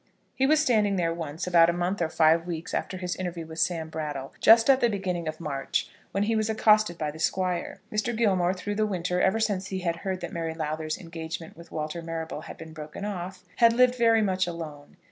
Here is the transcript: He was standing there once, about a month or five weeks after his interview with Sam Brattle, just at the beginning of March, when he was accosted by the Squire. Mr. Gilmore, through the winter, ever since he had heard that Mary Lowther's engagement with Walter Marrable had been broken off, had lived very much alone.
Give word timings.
He 0.33 0.47
was 0.47 0.59
standing 0.59 0.95
there 0.95 1.13
once, 1.13 1.45
about 1.45 1.69
a 1.69 1.73
month 1.73 2.01
or 2.01 2.09
five 2.09 2.47
weeks 2.47 2.73
after 2.73 2.97
his 2.97 3.15
interview 3.17 3.45
with 3.45 3.59
Sam 3.59 3.87
Brattle, 3.89 4.33
just 4.39 4.67
at 4.67 4.79
the 4.81 4.89
beginning 4.89 5.27
of 5.27 5.39
March, 5.39 5.91
when 6.11 6.23
he 6.23 6.35
was 6.35 6.49
accosted 6.49 6.97
by 6.97 7.11
the 7.11 7.19
Squire. 7.19 7.81
Mr. 7.93 8.17
Gilmore, 8.17 8.55
through 8.55 8.73
the 8.73 8.87
winter, 8.87 9.21
ever 9.21 9.39
since 9.39 9.67
he 9.67 9.81
had 9.81 9.97
heard 9.97 10.21
that 10.21 10.33
Mary 10.33 10.55
Lowther's 10.55 10.97
engagement 10.97 11.55
with 11.55 11.71
Walter 11.71 12.01
Marrable 12.01 12.41
had 12.41 12.57
been 12.57 12.73
broken 12.73 13.05
off, 13.05 13.43
had 13.57 13.73
lived 13.73 13.93
very 13.93 14.23
much 14.23 14.47
alone. 14.47 14.97